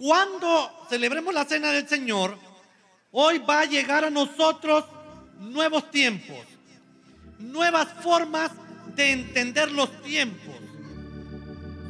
cuando 0.00 0.86
celebremos 0.88 1.34
la 1.34 1.44
cena 1.44 1.72
del 1.72 1.86
Señor, 1.86 2.38
hoy 3.12 3.38
va 3.38 3.60
a 3.60 3.64
llegar 3.66 4.02
a 4.02 4.08
nosotros 4.08 4.86
nuevos 5.38 5.90
tiempos, 5.90 6.38
nuevas 7.38 7.86
formas 8.02 8.50
de 8.96 9.12
entender 9.12 9.70
los 9.70 10.00
tiempos. 10.00 10.54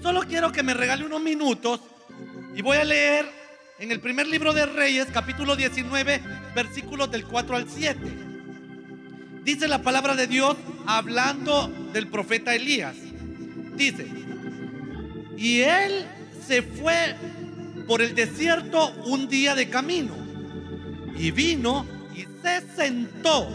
Solo 0.03 0.23
quiero 0.23 0.51
que 0.51 0.65
me 0.65 0.75
regale 0.75 1.05
unos 1.05 1.21
minutos 1.21 1.81
y 2.53 2.63
voy 2.63 2.79
a 2.79 2.85
leer 2.85 3.31
en 3.79 3.93
el 3.93 4.01
primer 4.01 4.27
libro 4.27 4.53
de 4.53 4.67
Reyes, 4.67 5.07
capítulo 5.13 5.55
19, 5.55 6.21
versículos 6.53 7.13
del 7.13 7.25
4 7.25 7.57
al 7.57 7.71
7. 7.71 8.01
Dice 9.45 9.69
la 9.69 9.83
palabra 9.83 10.17
de 10.17 10.27
Dios 10.27 10.57
hablando 10.85 11.69
del 11.93 12.09
profeta 12.09 12.57
Elías. 12.57 12.97
Dice, 13.77 14.09
y 15.37 15.61
él 15.61 16.07
se 16.45 16.63
fue 16.63 17.15
por 17.91 18.03
el 18.03 18.15
desierto 18.15 18.93
un 19.07 19.29
día 19.29 19.57
de 19.57 19.69
camino 19.69 20.15
y 21.19 21.33
vino 21.33 21.85
y 22.15 22.21
se 22.41 22.61
sentó 22.77 23.49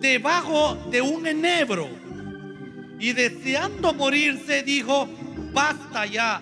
debajo 0.00 0.74
de 0.90 1.00
un 1.00 1.24
enebro 1.24 1.88
y 2.98 3.12
deseando 3.12 3.94
morirse 3.94 4.64
dijo, 4.64 5.08
basta 5.52 6.04
ya, 6.04 6.40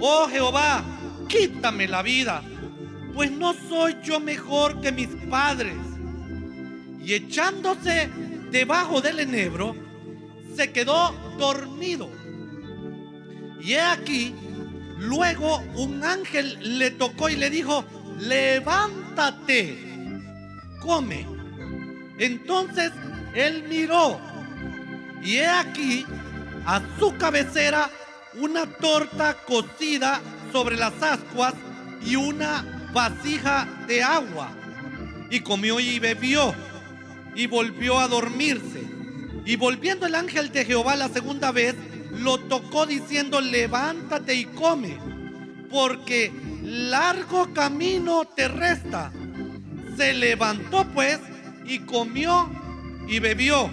oh 0.00 0.26
Jehová, 0.26 0.84
quítame 1.28 1.86
la 1.86 2.02
vida, 2.02 2.42
pues 3.14 3.30
no 3.30 3.54
soy 3.68 3.98
yo 4.02 4.18
mejor 4.18 4.80
que 4.80 4.90
mis 4.90 5.10
padres. 5.30 5.76
Y 7.04 7.14
echándose 7.14 8.10
debajo 8.50 9.00
del 9.00 9.20
enebro, 9.20 9.76
se 10.56 10.72
quedó 10.72 11.14
dormido. 11.38 12.10
Y 13.60 13.74
he 13.74 13.80
aquí, 13.80 14.34
luego 15.02 15.58
un 15.74 16.04
ángel 16.04 16.78
le 16.78 16.90
tocó 16.92 17.28
y 17.28 17.36
le 17.36 17.50
dijo, 17.50 17.84
levántate, 18.18 19.76
come. 20.80 21.26
Entonces 22.18 22.92
él 23.34 23.64
miró 23.68 24.20
y 25.22 25.36
he 25.36 25.46
aquí 25.46 26.04
a 26.66 26.80
su 26.98 27.16
cabecera 27.16 27.90
una 28.34 28.66
torta 28.66 29.36
cocida 29.46 30.20
sobre 30.52 30.76
las 30.76 30.94
ascuas 31.02 31.54
y 32.04 32.16
una 32.16 32.90
vasija 32.92 33.66
de 33.86 34.02
agua. 34.02 34.50
Y 35.30 35.40
comió 35.40 35.80
y 35.80 35.98
bebió 35.98 36.54
y 37.34 37.46
volvió 37.46 37.98
a 37.98 38.08
dormirse. 38.08 38.82
Y 39.44 39.56
volviendo 39.56 40.06
el 40.06 40.14
ángel 40.14 40.52
de 40.52 40.64
Jehová 40.64 40.94
la 40.94 41.08
segunda 41.08 41.50
vez, 41.50 41.74
lo 42.18 42.38
tocó 42.38 42.86
diciendo, 42.86 43.40
levántate 43.40 44.34
y 44.34 44.44
come, 44.44 44.98
porque 45.70 46.32
largo 46.62 47.52
camino 47.52 48.24
te 48.24 48.48
resta. 48.48 49.12
Se 49.96 50.14
levantó 50.14 50.86
pues 50.92 51.18
y 51.64 51.80
comió 51.80 52.50
y 53.08 53.18
bebió. 53.18 53.70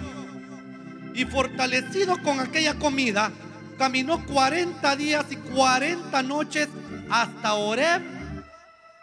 Y 1.14 1.24
fortalecido 1.24 2.16
con 2.22 2.40
aquella 2.40 2.78
comida, 2.78 3.32
caminó 3.78 4.24
40 4.26 4.96
días 4.96 5.26
y 5.30 5.36
40 5.36 6.22
noches 6.22 6.68
hasta 7.10 7.54
Oreb, 7.54 8.02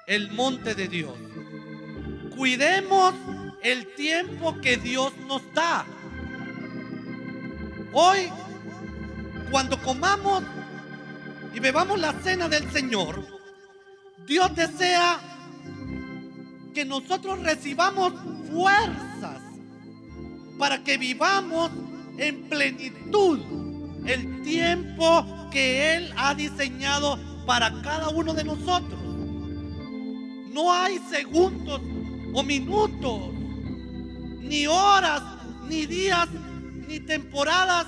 el 0.08 0.32
monte 0.32 0.74
de 0.74 0.88
Dios. 0.88 1.14
Cuidemos 2.36 3.14
el 3.64 3.94
tiempo 3.96 4.60
que 4.62 4.78
Dios 4.78 5.12
nos 5.28 5.42
da. 5.54 5.86
Hoy, 7.92 8.30
cuando 9.52 9.82
comamos 9.82 10.44
y 11.54 11.60
bebamos 11.60 12.00
la 12.00 12.14
cena 12.22 12.50
del 12.50 12.70
Señor, 12.72 13.26
Dios 14.26 14.54
desea 14.56 15.20
que 16.74 16.86
nosotros 16.86 17.42
recibamos 17.42 18.14
fuerzas 18.52 19.42
para 20.58 20.84
que 20.84 20.98
vivamos 20.98 21.72
en 22.18 22.50
plenitud 22.50 23.40
el 24.06 24.42
tiempo 24.42 25.26
que 25.52 25.96
Él 25.96 26.14
ha 26.18 26.34
diseñado 26.34 27.18
para 27.46 27.82
cada 27.82 28.10
uno 28.10 28.34
de 28.34 28.44
nosotros. 28.44 29.00
No 30.52 30.74
hay 30.74 31.00
segundos 31.10 31.82
o 32.34 32.44
minutos, 32.44 33.34
ni 34.42 34.68
horas, 34.68 35.22
ni 35.68 35.86
días, 35.86 36.28
ni 36.88 37.00
temporadas 37.00 37.86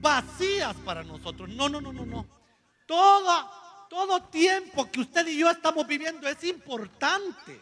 vacías 0.00 0.74
para 0.84 1.02
nosotros. 1.02 1.48
No, 1.48 1.68
no, 1.68 1.80
no, 1.80 1.92
no, 1.92 2.06
no. 2.06 2.26
Todo, 2.86 3.50
todo 3.88 4.22
tiempo 4.24 4.90
que 4.90 5.00
usted 5.00 5.26
y 5.26 5.38
yo 5.38 5.50
estamos 5.50 5.86
viviendo 5.86 6.28
es 6.28 6.42
importante. 6.44 7.60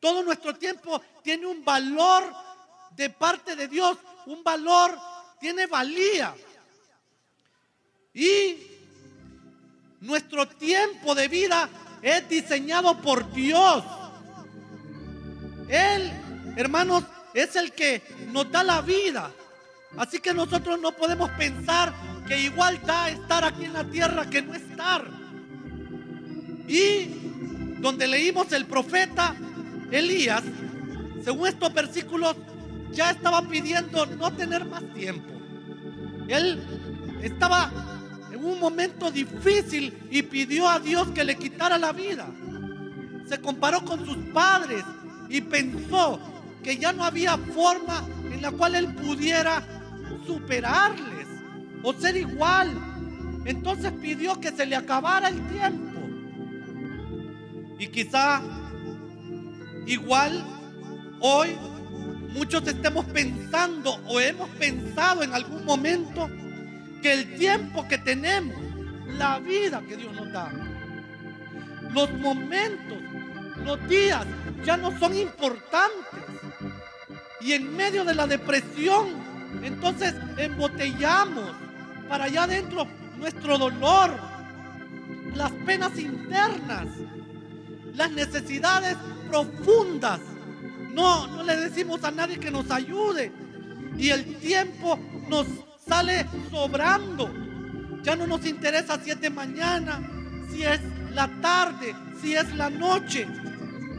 Todo 0.00 0.22
nuestro 0.22 0.54
tiempo 0.54 1.00
tiene 1.22 1.46
un 1.46 1.64
valor 1.64 2.24
de 2.96 3.10
parte 3.10 3.56
de 3.56 3.68
Dios, 3.68 3.96
un 4.26 4.42
valor 4.42 4.98
tiene 5.40 5.66
valía. 5.66 6.34
Y 8.14 8.56
nuestro 10.00 10.46
tiempo 10.48 11.14
de 11.14 11.28
vida 11.28 11.68
es 12.02 12.28
diseñado 12.28 13.00
por 13.00 13.32
Dios. 13.32 13.84
Él, 15.68 16.12
hermanos, 16.56 17.04
es 17.32 17.56
el 17.56 17.72
que 17.72 18.02
nos 18.32 18.50
da 18.50 18.62
la 18.62 18.82
vida. 18.82 19.30
Así 19.96 20.20
que 20.20 20.32
nosotros 20.32 20.80
no 20.80 20.92
podemos 20.92 21.30
pensar 21.32 21.92
que 22.26 22.40
igual 22.40 22.80
da 22.86 23.10
estar 23.10 23.44
aquí 23.44 23.64
en 23.64 23.74
la 23.74 23.84
tierra 23.84 24.28
que 24.28 24.42
no 24.42 24.54
estar. 24.54 25.04
Y 26.66 27.78
donde 27.80 28.06
leímos 28.06 28.52
el 28.52 28.64
profeta 28.66 29.34
Elías, 29.90 30.42
según 31.22 31.48
estos 31.48 31.72
versículos, 31.74 32.36
ya 32.92 33.10
estaba 33.10 33.42
pidiendo 33.42 34.06
no 34.06 34.32
tener 34.32 34.64
más 34.64 34.82
tiempo. 34.94 35.30
Él 36.28 36.62
estaba 37.22 37.70
en 38.32 38.42
un 38.42 38.58
momento 38.58 39.10
difícil 39.10 40.06
y 40.10 40.22
pidió 40.22 40.68
a 40.68 40.78
Dios 40.78 41.08
que 41.08 41.24
le 41.24 41.36
quitara 41.36 41.76
la 41.76 41.92
vida. 41.92 42.28
Se 43.28 43.40
comparó 43.40 43.84
con 43.84 44.04
sus 44.06 44.16
padres 44.32 44.84
y 45.28 45.40
pensó 45.42 46.20
que 46.62 46.76
ya 46.76 46.92
no 46.92 47.04
había 47.04 47.36
forma 47.36 48.06
en 48.30 48.40
la 48.40 48.50
cual 48.52 48.74
él 48.74 48.94
pudiera 48.94 49.62
superarles 50.26 51.28
o 51.82 51.92
ser 51.92 52.16
igual. 52.16 52.72
Entonces 53.44 53.92
pidió 53.92 54.40
que 54.40 54.52
se 54.52 54.66
le 54.66 54.76
acabara 54.76 55.28
el 55.28 55.40
tiempo. 55.48 56.00
Y 57.78 57.88
quizá 57.88 58.40
igual 59.86 60.44
hoy 61.20 61.56
muchos 62.32 62.66
estemos 62.66 63.04
pensando 63.06 64.00
o 64.06 64.20
hemos 64.20 64.48
pensado 64.50 65.22
en 65.22 65.32
algún 65.32 65.64
momento 65.64 66.30
que 67.02 67.12
el 67.12 67.34
tiempo 67.34 67.86
que 67.88 67.98
tenemos, 67.98 68.56
la 69.18 69.40
vida 69.40 69.82
que 69.88 69.96
Dios 69.96 70.14
nos 70.14 70.32
da, 70.32 70.52
los 71.92 72.12
momentos, 72.14 72.98
los 73.64 73.88
días 73.88 74.24
ya 74.64 74.76
no 74.76 74.96
son 74.98 75.16
importantes. 75.16 76.20
Y 77.40 77.52
en 77.52 77.76
medio 77.76 78.04
de 78.04 78.14
la 78.14 78.26
depresión, 78.26 79.31
entonces 79.62 80.14
embotellamos 80.36 81.52
para 82.08 82.24
allá 82.24 82.44
adentro 82.44 82.86
nuestro 83.18 83.58
dolor, 83.58 84.10
las 85.34 85.50
penas 85.66 85.98
internas, 85.98 86.86
las 87.94 88.10
necesidades 88.10 88.96
profundas 89.28 90.20
no, 90.92 91.26
no 91.26 91.42
le 91.42 91.56
decimos 91.56 92.04
a 92.04 92.10
nadie 92.10 92.38
que 92.38 92.50
nos 92.50 92.70
ayude. 92.70 93.32
Y 93.96 94.10
el 94.10 94.36
tiempo 94.36 94.98
nos 95.28 95.46
sale 95.86 96.26
sobrando. 96.50 97.30
Ya 98.02 98.16
no 98.16 98.26
nos 98.26 98.44
interesa 98.46 99.00
si 99.02 99.10
es 99.10 99.20
de 99.20 99.30
mañana, 99.30 100.00
si 100.50 100.62
es 100.62 100.80
la 101.12 101.28
tarde, 101.40 101.94
si 102.20 102.34
es 102.34 102.54
la 102.56 102.68
noche. 102.68 103.26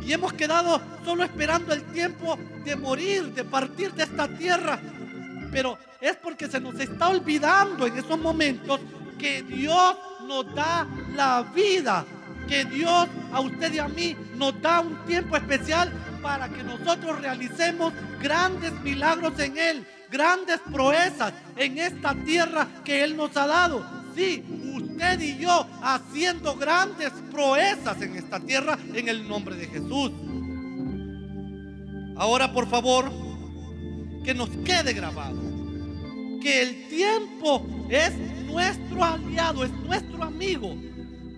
Y 0.05 0.11
hemos 0.11 0.33
quedado 0.33 0.81
solo 1.03 1.23
esperando 1.23 1.73
el 1.73 1.83
tiempo 1.85 2.37
de 2.63 2.75
morir, 2.75 3.33
de 3.33 3.43
partir 3.43 3.93
de 3.93 4.03
esta 4.03 4.27
tierra. 4.27 4.79
Pero 5.53 5.77
es 6.01 6.17
porque 6.17 6.47
se 6.47 6.59
nos 6.59 6.77
está 6.79 7.09
olvidando 7.09 7.85
en 7.85 7.97
esos 7.97 8.19
momentos 8.19 8.81
que 9.19 9.43
Dios 9.43 9.95
nos 10.27 10.53
da 10.53 10.87
la 11.15 11.43
vida. 11.43 12.05
Que 12.47 12.65
Dios 12.65 13.07
a 13.31 13.39
usted 13.39 13.71
y 13.73 13.79
a 13.79 13.87
mí 13.87 14.17
nos 14.35 14.59
da 14.61 14.81
un 14.81 14.97
tiempo 15.05 15.37
especial 15.37 15.93
para 16.21 16.49
que 16.49 16.63
nosotros 16.63 17.21
realicemos 17.21 17.93
grandes 18.21 18.73
milagros 18.81 19.39
en 19.39 19.57
Él, 19.57 19.87
grandes 20.11 20.59
proezas 20.71 21.33
en 21.55 21.77
esta 21.77 22.13
tierra 22.15 22.67
que 22.83 23.03
Él 23.03 23.15
nos 23.15 23.37
ha 23.37 23.47
dado. 23.47 23.85
Sí, 24.15 24.43
usted 24.75 25.19
y 25.21 25.37
yo 25.37 25.67
haciendo 25.81 26.55
grandes 26.55 27.11
proezas 27.31 28.01
en 28.01 28.15
esta 28.17 28.39
tierra 28.39 28.77
en 28.93 29.07
el 29.07 29.27
nombre 29.27 29.55
de 29.55 29.67
Jesús. 29.67 30.11
Ahora, 32.17 32.51
por 32.51 32.67
favor, 32.67 33.11
que 34.23 34.33
nos 34.33 34.49
quede 34.65 34.93
grabado 34.93 35.42
que 36.43 36.61
el 36.61 36.89
tiempo 36.89 37.65
es 37.89 38.13
nuestro 38.45 39.03
aliado, 39.03 39.63
es 39.63 39.71
nuestro 39.71 40.23
amigo. 40.23 40.75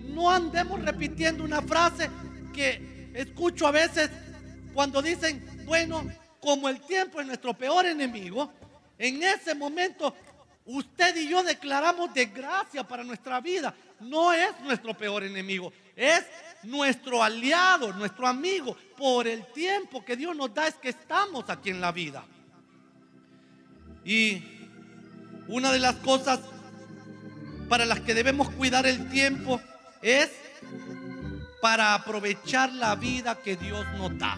no 0.08 0.30
andemos 0.30 0.82
repitiendo 0.82 1.44
una 1.44 1.62
frase 1.62 2.10
que 2.52 3.10
escucho 3.14 3.66
a 3.66 3.70
veces 3.70 4.10
cuando 4.74 5.00
dicen, 5.00 5.62
bueno, 5.64 6.04
como 6.40 6.68
el 6.68 6.80
tiempo 6.80 7.20
es 7.20 7.26
nuestro 7.26 7.54
peor 7.54 7.86
enemigo, 7.86 8.50
en 8.98 9.22
ese 9.22 9.54
momento 9.54 10.14
usted 10.64 11.14
y 11.16 11.28
yo 11.28 11.42
declaramos 11.42 12.12
desgracia 12.12 12.82
para 12.82 13.04
nuestra 13.04 13.40
vida. 13.40 13.74
No 14.00 14.32
es 14.32 14.58
nuestro 14.60 14.94
peor 14.94 15.22
enemigo, 15.22 15.72
es 15.94 16.24
nuestro 16.64 17.22
aliado, 17.22 17.92
nuestro 17.92 18.26
amigo. 18.26 18.76
Por 18.96 19.28
el 19.28 19.46
tiempo 19.52 20.04
que 20.04 20.16
Dios 20.16 20.34
nos 20.34 20.52
da 20.52 20.66
es 20.66 20.74
que 20.74 20.88
estamos 20.88 21.48
aquí 21.48 21.70
en 21.70 21.80
la 21.80 21.92
vida. 21.92 22.24
Y 24.04 24.55
una 25.48 25.72
de 25.72 25.78
las 25.78 25.96
cosas 25.96 26.40
para 27.68 27.84
las 27.84 28.00
que 28.00 28.14
debemos 28.14 28.50
cuidar 28.50 28.86
el 28.86 29.08
tiempo 29.08 29.60
es 30.02 30.30
para 31.60 31.94
aprovechar 31.94 32.72
la 32.72 32.94
vida 32.94 33.38
que 33.42 33.56
Dios 33.56 33.84
nos 33.98 34.16
da. 34.18 34.36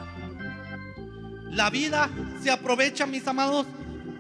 La 1.51 1.71
vida 1.71 2.11
se 2.43 2.51
aprovecha, 2.51 3.07
mis 3.07 3.27
amados, 3.27 3.67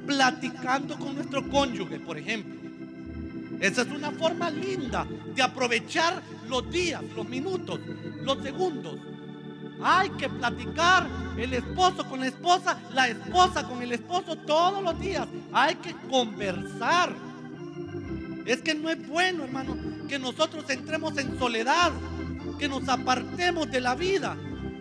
platicando 0.07 0.99
con 0.99 1.15
nuestro 1.15 1.49
cónyuge, 1.49 2.01
por 2.01 2.19
ejemplo. 2.19 2.59
Esa 3.61 3.83
es 3.83 3.89
una 3.89 4.11
forma 4.13 4.51
linda 4.51 5.07
de 5.35 5.43
aprovechar 5.43 6.23
los 6.49 6.71
días, 6.71 7.03
los 7.15 7.29
minutos, 7.29 7.81
los 8.23 8.43
segundos. 8.43 8.97
Hay 9.83 10.11
que 10.11 10.29
platicar 10.29 11.07
el 11.37 11.55
esposo 11.55 12.09
con 12.09 12.21
la 12.21 12.27
esposa, 12.27 12.79
la 12.93 13.09
esposa 13.09 13.67
con 13.67 13.83
el 13.83 13.93
esposo 13.93 14.37
todos 14.37 14.83
los 14.83 14.99
días. 14.99 15.27
Hay 15.53 15.77
que 15.77 15.95
conversar. 16.11 17.15
Es 18.45 18.63
que 18.63 18.75
no 18.75 18.89
es 18.91 19.07
bueno, 19.07 19.45
hermano, 19.45 19.77
que 20.09 20.19
nosotros 20.19 20.65
entremos 20.71 21.17
en 21.19 21.39
soledad, 21.39 21.93
que 22.59 22.69
nos 22.69 22.89
apartemos 22.89 23.71
de 23.71 23.81
la 23.81 23.95
vida 23.95 24.37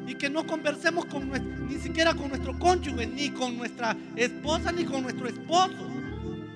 y 0.08 0.16
que 0.16 0.30
no 0.30 0.48
conversemos 0.48 1.06
con 1.06 1.30
ni 1.68 1.76
siquiera 1.76 2.14
con 2.14 2.30
nuestro 2.30 2.58
cónyuge, 2.58 3.06
ni 3.06 3.30
con 3.30 3.58
nuestra 3.58 3.96
esposa, 4.16 4.72
ni 4.72 4.86
con 4.86 5.04
nuestro 5.04 5.28
esposo, 5.28 5.86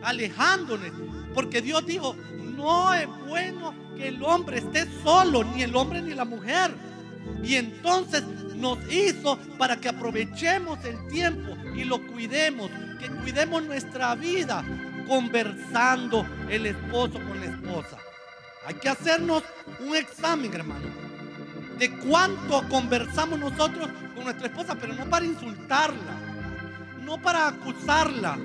alejándonos. 0.04 0.92
Porque 1.34 1.62
Dios 1.62 1.86
dijo, 1.86 2.16
no 2.56 2.94
es 2.94 3.08
bueno 3.28 3.74
que 3.98 4.08
el 4.08 4.24
hombre 4.24 4.60
esté 4.60 4.88
solo, 5.04 5.44
ni 5.44 5.64
el 5.64 5.76
hombre 5.76 6.02
ni 6.02 6.14
la 6.14 6.26
mujer. 6.26 6.74
Y 7.44 7.56
entonces 7.56 8.24
nos 8.56 8.78
hizo 8.92 9.38
para 9.58 9.78
que 9.78 9.90
aprovechemos 9.90 10.84
el 10.86 11.08
tiempo 11.08 11.56
y 11.76 11.84
lo 11.84 12.06
cuidemos, 12.08 12.70
que 13.00 13.10
cuidemos 13.10 13.64
nuestra 13.64 14.16
vida 14.16 14.64
conversando 15.08 16.26
el 16.50 16.68
esposo 16.68 17.14
con 17.14 17.40
la 17.40 17.48
esposa. 17.48 17.98
Hay 18.66 18.76
que 18.76 18.90
hacernos 18.90 19.44
un 19.80 19.96
examen, 19.96 20.54
hermano, 20.54 20.88
de 21.80 21.90
cuánto 21.98 22.68
conversamos 22.70 23.40
nosotros 23.40 23.90
con 24.14 24.24
nuestra 24.24 24.48
esposa, 24.48 24.76
pero 24.80 24.94
no 24.94 25.10
para 25.10 25.26
insultarla, 25.26 26.16
no 27.04 27.20
para 27.20 27.48
acusarla, 27.48 28.38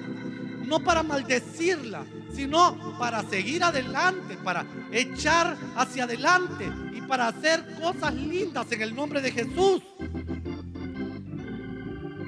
no 0.66 0.80
para 0.80 1.02
maldecirla, 1.02 2.04
sino 2.34 2.96
para 2.98 3.22
seguir 3.22 3.62
adelante, 3.62 4.36
para 4.42 4.66
echar 4.92 5.56
hacia 5.76 6.04
adelante 6.04 6.70
y 6.92 7.00
para 7.02 7.28
hacer 7.28 7.64
cosas 7.80 8.14
lindas 8.14 8.70
en 8.72 8.82
el 8.82 8.94
nombre 8.94 9.20
de 9.20 9.32
Jesús. 9.32 9.82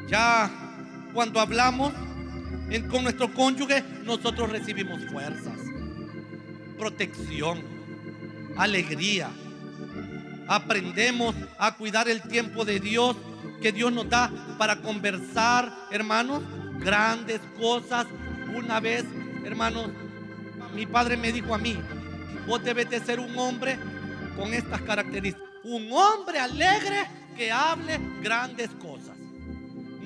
Ya 0.09 0.51
cuando 1.13 1.41
hablamos 1.41 1.93
con 2.91 3.03
nuestro 3.03 3.33
cónyuge, 3.33 3.83
nosotros 4.05 4.51
recibimos 4.51 5.05
fuerzas, 5.11 5.59
protección, 6.79 7.63
alegría. 8.57 9.31
Aprendemos 10.47 11.35
a 11.59 11.77
cuidar 11.77 12.09
el 12.09 12.23
tiempo 12.23 12.65
de 12.65 12.81
Dios 12.81 13.17
que 13.61 13.73
Dios 13.73 13.93
nos 13.93 14.09
da 14.09 14.31
para 14.59 14.81
conversar, 14.81 15.73
hermanos, 15.91 16.43
grandes 16.79 17.41
cosas. 17.59 18.07
Una 18.57 18.81
vez, 18.81 19.05
hermanos, 19.45 19.89
mi 20.75 20.87
padre 20.87 21.17
me 21.17 21.33
dijo 21.33 21.55
a 21.55 21.59
mí, 21.59 21.77
vos 22.47 22.63
debes 22.63 22.89
de 22.91 23.01
ser 23.01 23.21
un 23.21 23.37
hombre 23.39 23.79
con 24.37 24.55
estas 24.55 24.81
características. 24.83 25.49
Un 25.65 25.91
hombre 25.93 26.39
alegre 26.39 27.07
que 27.37 27.53
hable 27.53 27.99
grandes 28.23 28.71
cosas. 28.81 29.17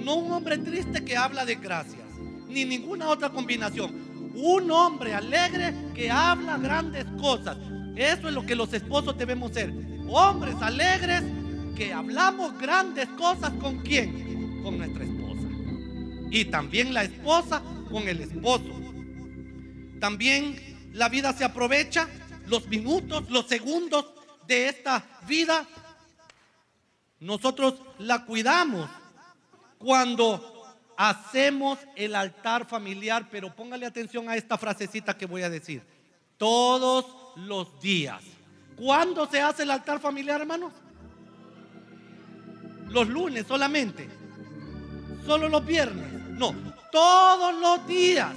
No 0.05 0.17
un 0.17 0.33
hombre 0.33 0.59
triste 0.59 1.05
que 1.05 1.17
habla 1.17 1.45
de 1.45 1.55
gracias, 1.57 2.05
ni 2.49 2.65
ninguna 2.65 3.09
otra 3.09 3.31
combinación. 3.31 4.33
Un 4.35 4.71
hombre 4.71 5.15
alegre 5.15 5.75
que 5.95 6.11
habla 6.11 6.57
grandes 6.59 7.05
cosas. 7.21 7.57
Eso 7.95 8.29
es 8.29 8.35
lo 8.35 8.45
que 8.45 8.57
los 8.57 8.73
esposos 8.73 9.17
debemos 9.17 9.53
ser. 9.53 9.73
Hombres 10.09 10.57
alegres 10.61 11.23
que 11.77 11.93
hablamos 11.93 12.59
grandes 12.59 13.07
cosas 13.11 13.53
con 13.61 13.79
quién? 13.81 14.63
Con 14.63 14.79
nuestra 14.79 15.05
esposa. 15.05 15.43
Y 16.31 16.47
también 16.47 16.95
la 16.95 17.05
esposa 17.05 17.63
con 17.93 18.09
el 18.09 18.21
esposo. 18.21 18.73
También 20.01 20.91
la 20.95 21.09
vida 21.09 21.33
se 21.33 21.45
aprovecha, 21.45 22.09
los 22.47 22.67
minutos, 22.67 23.31
los 23.31 23.47
segundos 23.47 24.07
de 24.47 24.69
esta 24.69 25.05
vida, 25.29 25.67
nosotros 27.21 27.75
la 27.99 28.25
cuidamos 28.25 28.91
cuando 29.79 30.75
hacemos 30.97 31.79
el 31.95 32.15
altar 32.17 32.67
familiar, 32.67 33.29
pero 33.31 33.55
póngale 33.55 33.87
atención 33.87 34.29
a 34.29 34.37
esta 34.37 34.59
frasecita 34.59 35.17
que 35.17 35.27
voy 35.27 35.43
a 35.43 35.51
decir. 35.51 35.83
Todos 36.37 37.07
los 37.37 37.81
días. 37.81 38.23
¿Cuándo 38.75 39.29
se 39.29 39.41
hace 39.41 39.63
el 39.63 39.71
altar 39.71 40.01
familiar, 40.01 40.41
hermanos? 40.41 40.73
Los 42.89 43.07
lunes 43.09 43.47
solamente. 43.47 44.09
Solo 45.25 45.49
los 45.49 45.65
viernes. 45.65 46.13
No, 46.31 46.55
todos 46.93 47.55
los 47.59 47.87
días. 47.89 48.33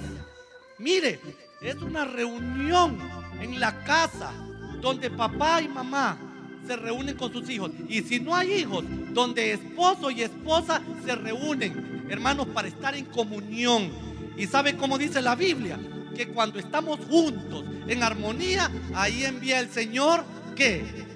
Mire, 0.78 1.20
es 1.60 1.76
una 1.76 2.04
reunión 2.04 2.98
en 3.40 3.60
la 3.60 3.84
casa 3.84 4.32
donde 4.80 5.10
papá 5.10 5.62
y 5.62 5.68
mamá 5.68 6.18
se 6.66 6.74
reúnen 6.74 7.16
con 7.16 7.32
sus 7.32 7.48
hijos. 7.48 7.70
Y 7.88 8.02
si 8.02 8.18
no 8.18 8.34
hay 8.34 8.52
hijos, 8.54 8.84
donde 9.12 9.52
esposo 9.52 10.10
y 10.10 10.22
esposa 10.22 10.82
se 11.04 11.14
reúnen, 11.14 12.06
hermanos, 12.08 12.48
para 12.48 12.66
estar 12.66 12.96
en 12.96 13.04
comunión. 13.04 13.90
¿Y 14.36 14.46
sabe 14.46 14.76
cómo 14.76 14.98
dice 14.98 15.22
la 15.22 15.36
Biblia? 15.36 15.78
Que 16.16 16.28
cuando 16.28 16.58
estamos 16.58 16.98
juntos, 17.08 17.64
en 17.86 18.02
armonía, 18.02 18.70
ahí 18.94 19.24
envía 19.24 19.60
el 19.60 19.70
Señor, 19.70 20.24
¿qué? 20.56 21.06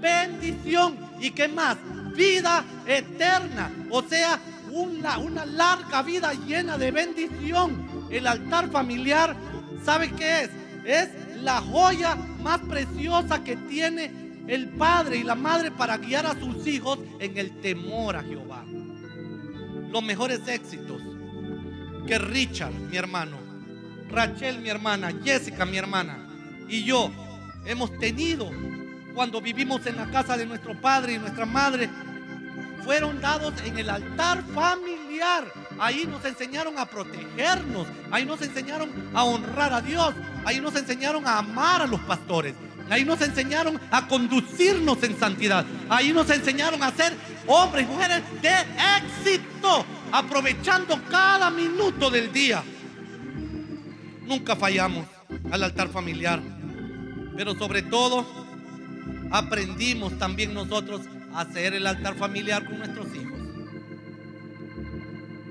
Bendición. 0.00 0.96
¿Y 1.20 1.30
qué 1.30 1.48
más? 1.48 1.76
Vida 2.14 2.64
eterna. 2.86 3.72
O 3.90 4.02
sea, 4.02 4.38
una, 4.70 5.44
larga 5.46 6.02
vida 6.02 6.32
llena 6.32 6.78
de 6.78 6.90
bendición. 6.90 8.08
El 8.10 8.26
altar 8.26 8.70
familiar, 8.70 9.36
¿sabe 9.84 10.10
qué 10.12 10.42
es? 10.42 10.50
Es 10.84 11.08
la 11.42 11.60
joya 11.60 12.16
más 12.42 12.60
preciosa 12.60 13.42
que 13.44 13.56
tiene 13.56 14.10
el 14.46 14.68
padre 14.70 15.18
y 15.18 15.22
la 15.22 15.34
madre 15.34 15.70
para 15.70 15.98
guiar 15.98 16.26
a 16.26 16.38
sus 16.38 16.66
hijos 16.66 16.98
en 17.18 17.36
el 17.36 17.60
temor 17.60 18.16
a 18.16 18.22
Jehová. 18.22 18.64
Los 19.90 20.02
mejores 20.02 20.46
éxitos 20.48 21.02
que 22.06 22.18
Richard, 22.18 22.72
mi 22.72 22.96
hermano, 22.96 23.36
Rachel, 24.08 24.60
mi 24.60 24.70
hermana, 24.70 25.12
Jessica, 25.22 25.66
mi 25.66 25.76
hermana, 25.76 26.26
y 26.68 26.84
yo 26.84 27.10
hemos 27.66 27.96
tenido 27.98 28.50
cuando 29.14 29.40
vivimos 29.40 29.84
en 29.86 29.96
la 29.96 30.10
casa 30.10 30.36
de 30.36 30.46
nuestro 30.46 30.80
padre 30.80 31.14
y 31.14 31.18
nuestra 31.18 31.44
madre, 31.44 31.90
fueron 32.88 33.20
dados 33.20 33.52
en 33.66 33.78
el 33.78 33.90
altar 33.90 34.42
familiar. 34.54 35.44
Ahí 35.78 36.06
nos 36.06 36.24
enseñaron 36.24 36.78
a 36.78 36.86
protegernos, 36.86 37.86
ahí 38.10 38.24
nos 38.24 38.40
enseñaron 38.40 38.88
a 39.12 39.24
honrar 39.24 39.74
a 39.74 39.82
Dios, 39.82 40.14
ahí 40.46 40.58
nos 40.58 40.74
enseñaron 40.74 41.26
a 41.26 41.36
amar 41.36 41.82
a 41.82 41.86
los 41.86 42.00
pastores, 42.00 42.54
Ahí 42.88 43.04
nos 43.04 43.20
enseñaron 43.20 43.78
a 43.90 44.08
conducirnos 44.08 45.02
en 45.02 45.18
santidad. 45.18 45.66
Ahí 45.90 46.10
nos 46.14 46.30
enseñaron 46.30 46.82
a 46.82 46.90
ser 46.90 47.12
hombres 47.46 47.84
y 47.84 47.92
mujeres 47.92 48.22
de 48.40 48.54
éxito, 48.96 49.84
aprovechando 50.10 50.98
cada 51.10 51.50
minuto 51.50 52.10
del 52.10 52.32
día. 52.32 52.64
Nunca 54.26 54.56
fallamos 54.56 55.04
al 55.50 55.62
altar 55.62 55.90
familiar, 55.90 56.40
pero 57.36 57.54
sobre 57.54 57.82
todo 57.82 58.26
aprendimos 59.30 60.18
también 60.18 60.54
nosotros 60.54 61.02
hacer 61.40 61.74
el 61.74 61.86
altar 61.86 62.14
familiar 62.16 62.64
con 62.64 62.78
nuestros 62.78 63.14
hijos. 63.14 63.38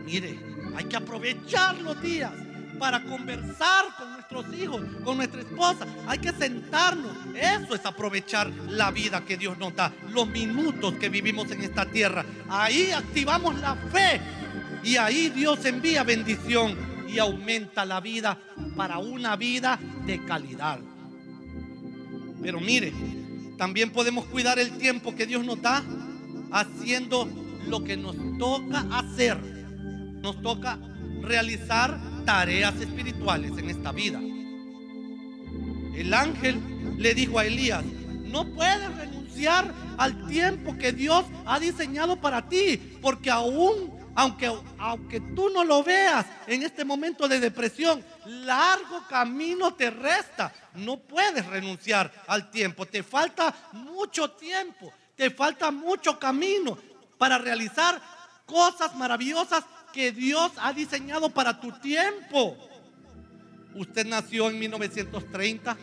Mire, 0.06 0.40
hay 0.76 0.86
que 0.86 0.98
aprovechar 0.98 1.80
los 1.82 2.02
días 2.02 2.32
para 2.78 3.04
conversar 3.04 3.86
con 3.98 4.14
nuestros 4.14 4.54
hijos, 4.54 4.82
con 5.04 5.18
nuestra 5.18 5.42
esposa. 5.42 5.86
Hay 6.08 6.20
que 6.20 6.32
sentarnos. 6.32 7.12
Eso 7.36 7.76
es 7.76 7.86
aprovechar 7.86 8.50
la 8.70 8.92
vida 8.92 9.26
que 9.26 9.38
Dios 9.38 9.58
nos 9.58 9.76
da, 9.76 9.92
los 10.10 10.28
minutos 10.28 10.94
que 10.96 11.10
vivimos 11.10 11.52
en 11.52 11.64
esta 11.64 11.86
tierra. 11.86 12.26
Ahí 12.50 12.92
activamos 12.92 13.60
la 13.60 13.76
fe 13.76 14.22
y 14.84 14.98
ahí 14.98 15.30
Dios 15.30 15.66
envía 15.66 16.04
bendición 16.04 16.78
y 17.08 17.20
aumenta 17.20 17.86
la 17.86 18.00
vida 18.00 18.38
para 18.76 18.98
una 19.00 19.36
vida 19.36 19.80
de 20.06 20.24
calidad. 20.26 20.80
Pero 22.42 22.60
mire, 22.60 22.94
También 23.58 23.92
podemos 23.92 24.26
cuidar 24.26 24.60
el 24.60 24.78
tiempo 24.78 25.16
que 25.16 25.26
Dios 25.26 25.44
nos 25.44 25.62
da 25.62 25.84
haciendo 26.52 27.28
lo 27.68 27.84
que 27.84 27.98
nos 27.98 28.16
toca 28.38 28.86
hacer. 28.92 29.38
Nos 30.22 30.42
toca 30.42 30.80
realizar 31.22 32.00
tareas 32.26 32.80
espirituales 32.80 33.58
en 33.58 33.70
esta 33.70 33.92
vida. 33.92 34.20
El 35.96 36.14
ángel 36.14 36.62
le 36.98 37.14
dijo 37.16 37.40
a 37.40 37.46
Elías, 37.46 37.84
no 38.26 38.46
puedes 38.54 38.96
renunciar 38.96 39.74
al 39.98 40.28
tiempo 40.28 40.78
que 40.78 40.92
Dios 40.92 41.26
ha 41.46 41.60
diseñado 41.60 42.22
para 42.22 42.48
ti, 42.48 42.80
porque 43.02 43.32
aún, 43.32 43.97
aunque, 44.18 44.52
aunque 44.80 45.20
tú 45.20 45.52
no 45.52 45.64
lo 45.64 45.84
veas 45.84 46.26
en 46.48 46.64
este 46.64 46.84
momento 46.84 47.28
de 47.28 47.40
depresión, 47.40 48.04
largo 48.26 49.04
camino 49.08 49.76
te 49.76 49.92
resta. 49.92 50.52
No 50.74 50.98
puedes 50.98 51.46
renunciar 51.46 52.12
al 52.26 52.50
tiempo, 52.50 52.88
te 52.88 53.04
falta 53.04 53.54
mucho 53.74 54.32
tiempo, 54.32 54.92
te 55.16 55.30
falta 55.30 55.70
mucho 55.70 56.18
camino 56.18 56.80
para 57.20 57.38
realizar 57.38 58.02
cosas 58.48 58.96
maravillosas 58.96 59.64
que 59.94 60.12
Dios 60.12 60.52
ha 60.58 60.74
diseñado 60.74 61.30
para 61.30 61.60
tu 61.60 61.72
tiempo. 61.74 62.58
Usted 63.76 64.08
nació 64.08 64.50
en 64.50 64.58
1930, 64.58 65.78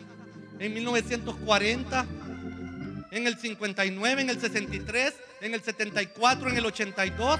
en 0.59 0.73
1940, 0.73 2.05
en 3.11 3.27
el 3.27 3.37
59, 3.37 4.21
en 4.21 4.29
el 4.29 4.41
63, 4.41 5.13
en 5.39 5.53
el 5.53 5.63
74, 5.63 6.49
en 6.49 6.57
el 6.57 6.65
82, 6.65 7.39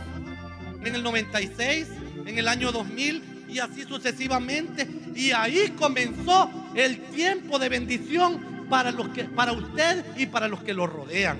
en 0.85 0.95
el 0.95 1.03
96, 1.03 1.87
en 2.25 2.37
el 2.37 2.47
año 2.47 2.71
2000 2.71 3.45
y 3.49 3.59
así 3.59 3.83
sucesivamente. 3.83 4.87
Y 5.15 5.31
ahí 5.31 5.73
comenzó 5.77 6.49
el 6.75 6.99
tiempo 7.11 7.59
de 7.59 7.69
bendición 7.69 8.67
para, 8.69 8.91
los 8.91 9.09
que, 9.09 9.25
para 9.25 9.51
usted 9.51 10.05
y 10.17 10.25
para 10.27 10.47
los 10.47 10.63
que 10.63 10.73
lo 10.73 10.87
rodean. 10.87 11.37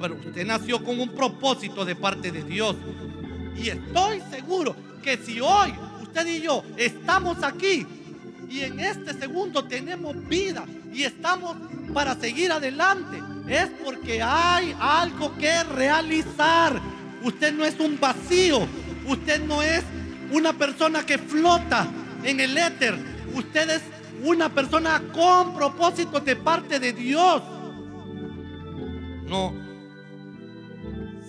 Pero 0.00 0.14
usted 0.14 0.46
nació 0.46 0.82
con 0.82 1.00
un 1.00 1.10
propósito 1.10 1.84
de 1.84 1.94
parte 1.94 2.32
de 2.32 2.42
Dios. 2.42 2.76
Y 3.56 3.68
estoy 3.68 4.20
seguro 4.30 4.74
que 5.02 5.16
si 5.16 5.40
hoy 5.40 5.72
usted 6.02 6.26
y 6.26 6.42
yo 6.42 6.64
estamos 6.76 7.42
aquí 7.42 7.86
y 8.48 8.60
en 8.60 8.80
este 8.80 9.14
segundo 9.14 9.64
tenemos 9.64 10.16
vida 10.28 10.64
y 10.92 11.04
estamos 11.04 11.56
para 11.94 12.14
seguir 12.14 12.52
adelante, 12.52 13.18
es 13.48 13.68
porque 13.84 14.22
hay 14.22 14.74
algo 14.78 15.36
que 15.36 15.62
realizar. 15.64 16.80
Usted 17.24 17.52
no 17.52 17.64
es 17.64 17.78
un 17.78 17.98
vacío, 18.00 18.66
usted 19.06 19.42
no 19.44 19.62
es 19.62 19.84
una 20.32 20.52
persona 20.52 21.04
que 21.04 21.18
flota 21.18 21.86
en 22.24 22.40
el 22.40 22.56
éter, 22.56 22.96
usted 23.34 23.70
es 23.70 23.82
una 24.24 24.48
persona 24.48 25.02
con 25.12 25.54
propósito 25.54 26.20
de 26.20 26.36
parte 26.36 26.78
de 26.78 26.92
Dios. 26.92 27.42
No, 29.26 29.54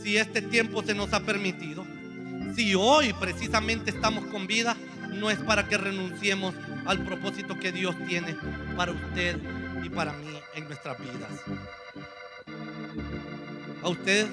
si 0.02 0.18
este 0.18 0.42
tiempo 0.42 0.84
se 0.84 0.94
nos 0.94 1.14
ha 1.14 1.22
permitido, 1.22 1.86
si 2.56 2.76
hoy 2.76 3.14
precisamente 3.14 3.92
estamos 3.92 4.26
con 4.26 4.48
vida, 4.48 4.76
no 5.14 5.30
es 5.30 5.40
para 5.40 5.68
que 5.68 5.78
renunciemos 5.78 6.54
al 6.86 7.04
propósito 7.06 7.58
que 7.58 7.72
Dios 7.72 7.96
tiene 8.08 8.36
para 8.76 8.92
usted 8.92 9.38
y 9.84 9.90
para 9.90 10.14
mí 10.14 10.40
en 10.56 10.66
nuestras 10.66 10.98
vidas. 11.00 11.32
A 13.82 13.90
usted 13.90 14.28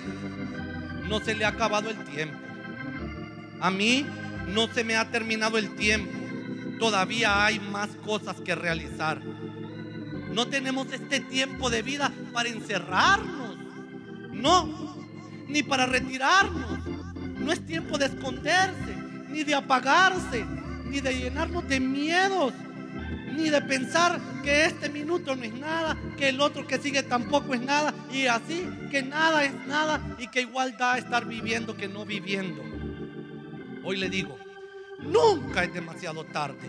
no 1.11 1.19
se 1.19 1.35
le 1.35 1.45
ha 1.45 1.49
acabado 1.49 1.91
el 1.91 1.99
tiempo. 2.05 2.39
A 3.61 3.71
mí 3.71 4.07
no 4.47 4.69
se 4.69 4.85
me 4.85 4.97
ha 4.97 5.11
terminado 5.11 5.59
el 5.59 5.75
tiempo. 5.75 6.13
Todavía 6.79 7.45
hay 7.45 7.59
más 7.59 7.89
cosas 8.07 8.41
que 8.41 8.55
realizar. 8.55 9.21
No 10.31 10.47
tenemos 10.47 10.91
este 10.93 11.19
tiempo 11.19 11.69
de 11.69 11.83
vida 11.83 12.13
para 12.33 12.49
encerrarnos. 12.49 13.59
No, 14.33 14.97
ni 15.49 15.65
para 15.65 15.85
retirarnos. 15.85 16.87
No 17.41 17.53
es 17.53 17.67
tiempo 17.67 17.99
de 17.99 18.07
esconderse, 18.07 18.95
ni 19.31 19.43
de 19.43 19.57
apagarse, 19.57 20.47
ni 20.85 21.01
de 21.01 21.13
llenarnos 21.13 21.67
de 21.67 21.81
miedos, 21.81 22.53
ni 23.33 23.51
de 23.51 23.61
pensar 23.63 24.21
que 24.43 24.65
este 24.65 24.89
minuto 24.89 25.37
no 25.37 25.45
es 25.45 25.55
nada, 25.55 25.97
que 26.17 26.29
el 26.29 26.41
otro 26.41 26.67
que 26.67 26.79
sigue 26.79 27.03
tampoco 27.03 27.55
es 27.55 27.61
nada, 27.61 27.95
y 28.13 28.27
así 28.27 28.69
que 28.91 29.03
nada 29.03 29.45
es 29.45 29.55
nada 29.67 30.01
y 30.19 30.29
que 30.29 30.43
igual 30.43 30.77
da 30.77 30.99
estar 30.99 31.27
viviendo 31.27 31.77
que 31.77 31.89
no 31.89 32.05
viviendo. 32.05 32.63
Hoy 33.83 33.97
le 33.97 34.09
digo, 34.09 34.39
nunca 34.99 35.65
es 35.65 35.73
demasiado 35.73 36.25
tarde. 36.25 36.69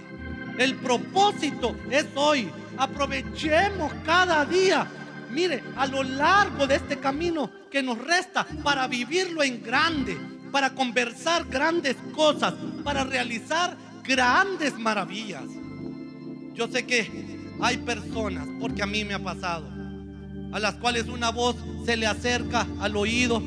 El 0.57 0.75
propósito 0.75 1.75
es 1.89 2.05
hoy. 2.15 2.49
Aprovechemos 2.77 3.91
cada 4.05 4.45
día. 4.45 4.87
Mire, 5.29 5.63
a 5.75 5.87
lo 5.87 6.03
largo 6.03 6.67
de 6.67 6.75
este 6.75 6.99
camino 6.99 7.49
que 7.69 7.81
nos 7.81 7.97
resta 7.97 8.45
para 8.63 8.87
vivirlo 8.87 9.43
en 9.43 9.63
grande, 9.63 10.17
para 10.51 10.71
conversar 10.71 11.45
grandes 11.45 11.95
cosas, 12.13 12.53
para 12.83 13.03
realizar 13.03 13.75
grandes 14.03 14.77
maravillas. 14.77 15.43
Yo 16.61 16.67
sé 16.67 16.85
que 16.85 17.09
hay 17.59 17.77
personas, 17.77 18.47
porque 18.59 18.83
a 18.83 18.85
mí 18.85 19.03
me 19.03 19.15
ha 19.15 19.23
pasado, 19.23 19.67
a 20.53 20.59
las 20.59 20.75
cuales 20.75 21.07
una 21.07 21.31
voz 21.31 21.55
se 21.87 21.97
le 21.97 22.05
acerca 22.05 22.67
al 22.79 22.95
oído 22.95 23.41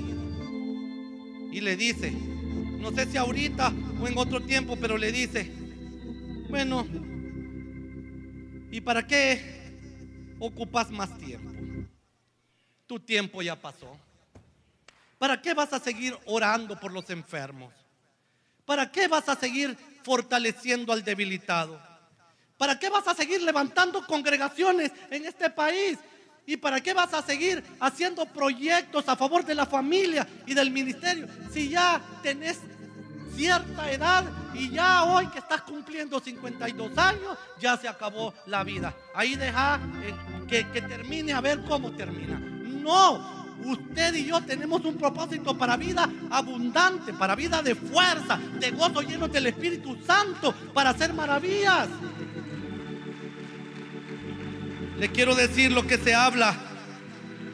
y 1.52 1.60
le 1.60 1.76
dice, 1.76 2.10
no 2.10 2.90
sé 2.90 3.06
si 3.06 3.16
ahorita 3.16 3.72
o 4.00 4.08
en 4.08 4.18
otro 4.18 4.40
tiempo, 4.40 4.76
pero 4.80 4.98
le 4.98 5.12
dice, 5.12 5.48
bueno, 6.50 6.84
¿y 8.72 8.80
para 8.80 9.06
qué 9.06 10.34
ocupas 10.40 10.90
más 10.90 11.16
tiempo? 11.16 11.52
Tu 12.88 12.98
tiempo 12.98 13.42
ya 13.42 13.54
pasó. 13.54 13.96
¿Para 15.20 15.40
qué 15.40 15.54
vas 15.54 15.72
a 15.72 15.78
seguir 15.78 16.18
orando 16.26 16.80
por 16.80 16.92
los 16.92 17.08
enfermos? 17.10 17.72
¿Para 18.66 18.90
qué 18.90 19.06
vas 19.06 19.28
a 19.28 19.36
seguir 19.36 19.78
fortaleciendo 20.02 20.92
al 20.92 21.04
debilitado? 21.04 21.93
¿Para 22.56 22.78
qué 22.78 22.88
vas 22.88 23.06
a 23.08 23.14
seguir 23.14 23.42
levantando 23.42 24.06
congregaciones 24.06 24.92
en 25.10 25.24
este 25.24 25.50
país? 25.50 25.98
¿Y 26.46 26.56
para 26.56 26.80
qué 26.80 26.92
vas 26.92 27.12
a 27.14 27.22
seguir 27.22 27.64
haciendo 27.80 28.26
proyectos 28.26 29.08
a 29.08 29.16
favor 29.16 29.44
de 29.44 29.54
la 29.54 29.66
familia 29.66 30.26
y 30.46 30.54
del 30.54 30.70
ministerio 30.70 31.26
si 31.52 31.70
ya 31.70 32.00
tenés 32.22 32.60
cierta 33.34 33.90
edad 33.90 34.24
y 34.52 34.70
ya 34.70 35.04
hoy 35.04 35.26
que 35.28 35.38
estás 35.38 35.62
cumpliendo 35.62 36.20
52 36.20 36.96
años, 36.98 37.38
ya 37.58 37.76
se 37.76 37.88
acabó 37.88 38.34
la 38.46 38.62
vida? 38.62 38.94
Ahí 39.14 39.34
deja 39.34 39.80
eh, 40.02 40.14
que, 40.46 40.70
que 40.70 40.82
termine 40.82 41.32
a 41.32 41.40
ver 41.40 41.62
cómo 41.64 41.92
termina. 41.92 42.38
No, 42.38 43.44
Usted 43.64 44.14
y 44.14 44.26
yo 44.26 44.40
tenemos 44.42 44.84
un 44.84 44.96
propósito 44.96 45.56
para 45.56 45.76
vida 45.76 46.10
abundante, 46.30 47.14
para 47.14 47.34
vida 47.34 47.62
de 47.62 47.74
fuerza, 47.74 48.38
de 48.58 48.70
gozo 48.72 49.00
lleno 49.00 49.28
del 49.28 49.46
Espíritu 49.46 49.96
Santo, 50.04 50.52
para 50.74 50.90
hacer 50.90 51.14
maravillas. 51.14 51.88
Le 54.98 55.08
quiero 55.08 55.34
decir 55.34 55.72
lo 55.72 55.86
que 55.86 55.98
se 55.98 56.14
habla 56.14 56.54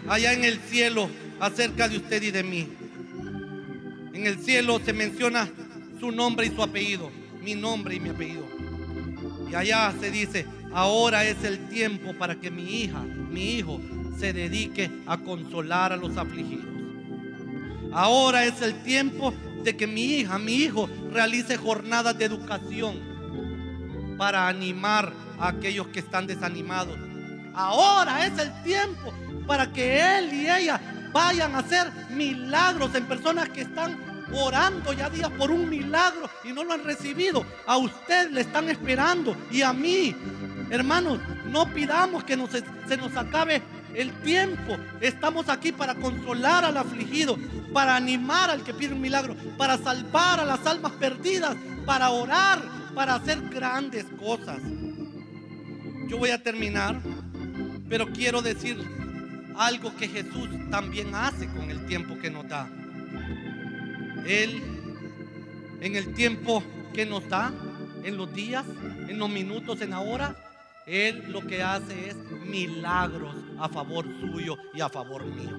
allá 0.09 0.33
en 0.33 0.45
el 0.45 0.59
cielo 0.59 1.09
acerca 1.41 1.89
de 1.89 1.97
usted 1.97 2.23
y 2.23 2.31
de 2.31 2.43
mí. 2.43 2.69
En 4.13 4.27
el 4.27 4.39
cielo 4.39 4.81
se 4.85 4.93
menciona 4.93 5.49
su 5.99 6.11
nombre 6.13 6.47
y 6.47 6.51
su 6.51 6.63
apellido, 6.63 7.11
mi 7.41 7.55
nombre 7.55 7.95
y 7.95 8.01
mi 8.01 8.11
apellido. 8.11 8.47
Y 9.51 9.55
allá 9.55 9.95
se 9.99 10.11
dice, 10.11 10.47
ahora 10.73 11.25
es 11.25 11.43
el 11.45 11.69
tiempo 11.69 12.13
para 12.15 12.37
que 12.37 12.51
mi 12.51 12.83
hija, 12.83 13.01
mi 13.01 13.55
hijo, 13.55 13.81
se 14.19 14.33
dedique 14.35 14.91
a 15.07 15.17
consolar 15.17 15.93
a 15.93 15.97
los 15.97 16.17
afligidos. 16.19 16.67
Ahora 17.93 18.45
es 18.45 18.61
el 18.61 18.83
tiempo 18.83 19.33
de 19.65 19.77
que 19.77 19.87
mi 19.87 20.05
hija, 20.05 20.39
mi 20.39 20.57
hijo, 20.57 20.89
realice 21.11 21.57
jornadas 21.57 22.17
de 22.19 22.27
educación 22.27 22.97
para 24.19 24.47
animar 24.47 25.13
a 25.39 25.49
aquellos 25.49 25.89
que 25.89 26.01
están 26.01 26.27
desanimados. 26.27 26.99
Ahora 27.55 28.27
es 28.27 28.39
el 28.39 28.63
tiempo 28.63 29.13
para 29.47 29.73
que 29.73 30.19
él 30.19 30.33
y 30.33 30.49
ella 30.49 30.81
vayan 31.13 31.55
a 31.55 31.59
hacer 31.59 31.91
milagros 32.11 32.95
en 32.95 33.07
personas 33.07 33.49
que 33.49 33.63
están 33.63 33.99
orando 34.33 34.93
ya 34.93 35.11
días 35.11 35.31
por 35.31 35.51
un 35.51 35.69
milagro 35.69 36.31
y 36.45 36.53
no 36.53 36.65
lo 36.65 36.73
han 36.73 36.85
recibido. 36.85 37.45
A 37.67 37.77
usted 37.77 38.31
le 38.31 38.43
están 38.43 38.69
esperando 38.69 39.37
y 39.51 39.63
a 39.63 39.73
mí. 39.73 40.15
Hermanos, 40.71 41.19
no 41.47 41.67
pidamos 41.73 42.23
que 42.25 42.39
se 42.87 42.97
nos 42.97 43.17
acabe 43.17 43.63
el 43.95 44.13
tiempo. 44.23 44.77
Estamos 45.01 45.49
aquí 45.49 45.73
para 45.73 45.95
consolar 45.97 46.65
al 46.65 46.77
afligido, 46.77 47.37
para 47.73 47.97
animar 47.97 48.51
al 48.51 48.63
que 48.63 48.75
pide 48.75 48.95
un 48.95 49.01
milagro, 49.01 49.35
para 49.57 49.79
salvar 49.79 50.41
a 50.41 50.45
las 50.45 50.65
almas 50.67 50.93
perdidas, 50.93 51.57
para 51.85 52.11
orar, 52.11 52.63
para 52.95 53.15
hacer 53.15 53.41
grandes 53.49 54.05
cosas. 54.19 54.61
Yo 56.07 56.19
voy 56.19 56.31
a 56.31 56.43
terminar, 56.43 57.01
pero 57.91 58.07
quiero 58.07 58.41
decir 58.41 58.79
algo 59.59 59.95
que 59.97 60.09
Jesús 60.09 60.49
también 60.71 61.13
hace 61.15 61.49
con 61.49 61.71
el 61.71 61.85
tiempo 61.87 62.17
que 62.19 62.31
nos 62.31 62.49
da. 62.49 62.69
Él, 64.25 64.63
en 65.81 65.97
el 65.97 66.15
tiempo 66.15 66.63
que 66.95 67.05
nos 67.05 67.29
da, 67.29 67.53
en 68.05 68.17
los 68.17 68.33
días, 68.33 68.65
en 69.09 69.19
los 69.19 69.29
minutos, 69.29 69.83
en 69.83 69.91
la 69.91 70.01
hora, 70.01 70.37
Él 70.87 71.25
lo 71.29 71.45
que 71.45 71.63
hace 71.63 72.11
es 72.11 72.17
milagros 72.47 73.35
a 73.59 73.69
favor 73.69 74.07
suyo 74.21 74.57
y 74.73 74.81
a 74.81 74.89
favor 74.89 75.27
mío. 75.27 75.59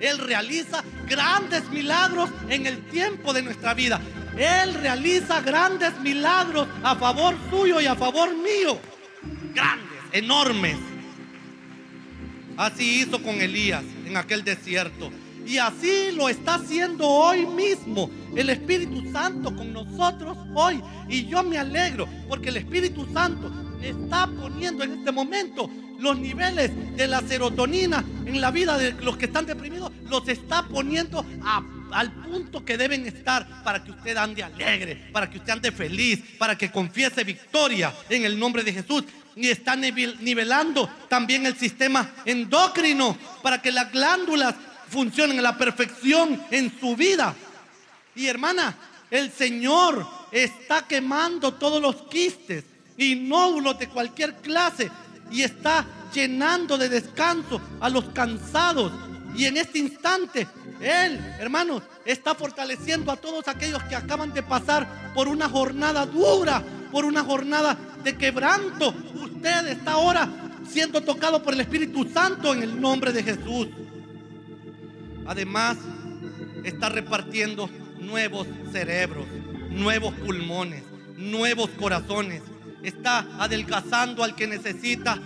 Él 0.00 0.18
realiza 0.18 0.82
grandes 1.06 1.68
milagros 1.68 2.30
en 2.48 2.66
el 2.66 2.86
tiempo 2.86 3.34
de 3.34 3.42
nuestra 3.42 3.74
vida. 3.74 4.00
Él 4.36 4.74
realiza 4.74 5.42
grandes 5.42 5.98
milagros 6.00 6.68
a 6.82 6.96
favor 6.96 7.34
suyo 7.50 7.82
y 7.82 7.86
a 7.86 7.94
favor 7.94 8.34
mío. 8.34 8.78
Grandes, 9.54 9.98
enormes. 10.12 10.95
Así 12.56 13.02
hizo 13.02 13.22
con 13.22 13.40
Elías 13.40 13.84
en 14.06 14.16
aquel 14.16 14.42
desierto. 14.44 15.10
Y 15.46 15.58
así 15.58 16.10
lo 16.12 16.28
está 16.28 16.56
haciendo 16.56 17.06
hoy 17.06 17.46
mismo 17.46 18.10
el 18.34 18.50
Espíritu 18.50 19.12
Santo 19.12 19.54
con 19.54 19.72
nosotros 19.72 20.36
hoy. 20.54 20.82
Y 21.08 21.26
yo 21.26 21.44
me 21.44 21.58
alegro 21.58 22.08
porque 22.28 22.48
el 22.48 22.56
Espíritu 22.56 23.06
Santo 23.12 23.52
está 23.80 24.26
poniendo 24.26 24.82
en 24.82 24.98
este 24.98 25.12
momento 25.12 25.70
los 26.00 26.18
niveles 26.18 26.96
de 26.96 27.06
la 27.06 27.20
serotonina 27.20 28.04
en 28.26 28.40
la 28.40 28.50
vida 28.50 28.76
de 28.76 28.92
los 28.92 29.16
que 29.16 29.26
están 29.26 29.46
deprimidos, 29.46 29.92
los 30.10 30.28
está 30.28 30.66
poniendo 30.66 31.24
al 31.92 32.12
punto 32.12 32.64
que 32.64 32.76
deben 32.76 33.06
estar 33.06 33.62
para 33.62 33.82
que 33.82 33.92
usted 33.92 34.16
ande 34.16 34.42
alegre, 34.42 35.08
para 35.12 35.30
que 35.30 35.38
usted 35.38 35.52
ande 35.52 35.72
feliz, 35.72 36.22
para 36.38 36.58
que 36.58 36.70
confiese 36.70 37.24
victoria 37.24 37.92
en 38.10 38.24
el 38.24 38.38
nombre 38.38 38.62
de 38.62 38.72
Jesús. 38.72 39.04
Y 39.36 39.50
está 39.50 39.76
nivelando 39.76 40.90
también 41.08 41.46
el 41.46 41.56
sistema 41.56 42.10
endocrino 42.24 43.16
para 43.42 43.60
que 43.60 43.70
las 43.70 43.92
glándulas 43.92 44.54
funcionen 44.88 45.38
a 45.38 45.42
la 45.42 45.58
perfección 45.58 46.42
en 46.50 46.72
su 46.80 46.96
vida. 46.96 47.34
Y 48.14 48.26
hermana, 48.26 48.74
el 49.10 49.30
Señor 49.30 50.06
está 50.32 50.86
quemando 50.86 51.54
todos 51.54 51.80
los 51.80 51.96
quistes 52.08 52.64
y 52.96 53.14
nódulos 53.14 53.78
de 53.78 53.88
cualquier 53.88 54.36
clase 54.36 54.90
y 55.30 55.42
está 55.42 55.84
llenando 56.12 56.78
de 56.78 56.88
descanso 56.88 57.60
a 57.80 57.88
los 57.88 58.06
cansados. 58.06 58.92
Y 59.36 59.44
en 59.44 59.58
este 59.58 59.78
instante, 59.78 60.48
Él, 60.80 61.18
hermanos, 61.38 61.82
está 62.04 62.34
fortaleciendo 62.34 63.12
a 63.12 63.16
todos 63.16 63.46
aquellos 63.48 63.82
que 63.84 63.96
acaban 63.96 64.32
de 64.32 64.42
pasar 64.42 65.12
por 65.14 65.28
una 65.28 65.48
jornada 65.48 66.06
dura, 66.06 66.62
por 66.90 67.04
una 67.04 67.22
jornada 67.24 67.78
de 68.02 68.16
quebranto. 68.16 68.94
Usted 69.14 69.68
está 69.68 69.92
ahora 69.92 70.28
siendo 70.68 71.00
tocado 71.02 71.42
por 71.42 71.54
el 71.54 71.60
Espíritu 71.60 72.08
Santo 72.12 72.54
en 72.54 72.62
el 72.62 72.80
nombre 72.80 73.12
de 73.12 73.22
Jesús. 73.22 73.68
Además, 75.26 75.76
está 76.64 76.88
repartiendo 76.88 77.68
nuevos 78.00 78.46
cerebros, 78.72 79.26
nuevos 79.70 80.14
pulmones, 80.14 80.82
nuevos 81.16 81.70
corazones 81.70 82.42
está 82.86 83.26
adelgazando 83.38 84.22
al 84.22 84.34
que 84.34 84.46
necesita, 84.46 85.18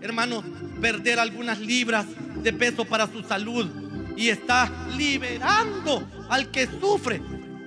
hermanos, 0.00 0.44
perder 0.80 1.18
algunas 1.18 1.58
libras 1.58 2.06
de 2.42 2.52
peso 2.52 2.84
para 2.84 3.06
su 3.06 3.22
salud. 3.22 3.68
Y 4.16 4.28
está 4.28 4.70
liberando 4.96 6.06
al 6.28 6.50
que 6.50 6.66
sufre 6.66 7.20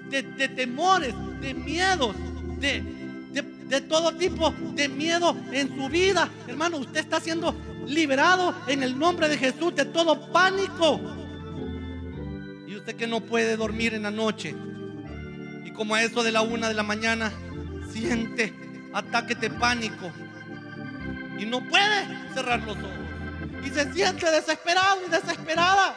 de, 0.10 0.24
temores, 0.50 1.14
de 1.42 1.54
miedos, 1.54 2.16
de, 2.60 2.84
de 3.68 3.82
todo 3.82 4.12
tipo 4.14 4.54
de 4.74 4.88
miedo 4.88 5.36
en 5.52 5.76
su 5.76 5.90
vida. 5.90 6.30
Hermano, 6.48 6.78
usted 6.78 7.00
está 7.00 7.20
siendo 7.20 7.56
liberado 7.88 8.56
en 8.68 8.84
el 8.84 8.98
nombre 8.98 9.28
de 9.28 9.38
Jesús 9.38 9.76
de 9.76 9.86
todo 9.86 10.32
pánico. 10.32 11.00
Y 12.68 12.76
usted 12.76 12.96
que 12.96 13.08
no 13.08 13.22
puede 13.22 13.58
dormir 13.58 13.94
en 13.94 14.04
la 14.04 14.12
noche. 14.12 14.56
Y 15.64 15.72
como 15.72 15.96
a 15.96 16.04
eso 16.04 16.24
de 16.24 16.32
la 16.32 16.42
una 16.42 16.68
de 16.68 16.74
la 16.74 16.84
mañana 16.84 17.32
siente 17.92 18.54
ataque 18.94 19.36
de 19.36 19.50
pánico 19.50 20.12
y 21.38 21.46
no 21.46 21.60
puede 21.68 22.34
cerrar 22.34 22.62
los 22.64 22.78
ojos 22.78 23.06
y 23.66 23.70
se 23.70 23.92
siente 23.94 24.30
desesperado 24.30 25.00
y 25.06 25.10
desesperada. 25.10 25.96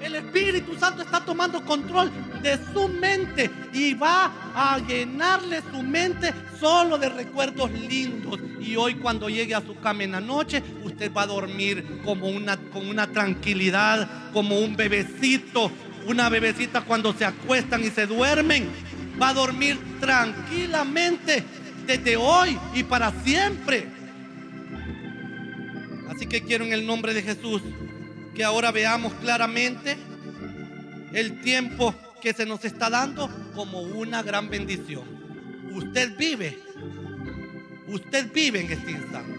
El 0.00 0.14
Espíritu 0.14 0.78
Santo 0.78 1.02
está 1.02 1.20
tomando 1.20 1.62
control 1.64 2.10
de 2.42 2.58
su 2.72 2.88
mente 2.88 3.50
y 3.72 3.92
va 3.92 4.32
a 4.54 4.78
llenarle 4.78 5.60
su 5.70 5.82
mente 5.82 6.32
solo 6.58 6.96
de 6.96 7.10
recuerdos 7.10 7.70
lindos. 7.70 8.40
Y 8.60 8.76
hoy 8.76 8.94
cuando 8.94 9.28
llegue 9.28 9.54
a 9.54 9.60
su 9.60 9.78
cama 9.78 10.04
en 10.04 10.12
la 10.12 10.20
noche, 10.20 10.62
usted 10.84 11.12
va 11.12 11.22
a 11.22 11.26
dormir 11.26 12.00
como 12.02 12.28
una, 12.28 12.56
con 12.56 12.88
una 12.88 13.08
tranquilidad, 13.08 14.32
como 14.32 14.58
un 14.58 14.74
bebecito, 14.74 15.70
una 16.06 16.30
bebecita 16.30 16.80
cuando 16.80 17.12
se 17.12 17.26
acuestan 17.26 17.84
y 17.84 17.90
se 17.90 18.06
duermen. 18.06 18.68
Va 19.20 19.28
a 19.28 19.34
dormir 19.34 19.78
tranquilamente 20.00 21.44
desde 21.86 22.16
hoy 22.16 22.58
y 22.74 22.84
para 22.84 23.12
siempre. 23.22 23.86
Así 26.08 26.26
que 26.26 26.42
quiero 26.42 26.64
en 26.64 26.72
el 26.72 26.86
nombre 26.86 27.12
de 27.12 27.22
Jesús 27.22 27.62
que 28.34 28.44
ahora 28.44 28.70
veamos 28.70 29.12
claramente 29.14 29.96
el 31.12 31.40
tiempo 31.40 31.94
que 32.20 32.32
se 32.32 32.46
nos 32.46 32.64
está 32.64 32.90
dando 32.90 33.28
como 33.54 33.80
una 33.80 34.22
gran 34.22 34.48
bendición. 34.48 35.04
Usted 35.72 36.16
vive, 36.16 36.58
usted 37.88 38.32
vive 38.32 38.60
en 38.60 38.72
este 38.72 38.90
instante. 38.92 39.38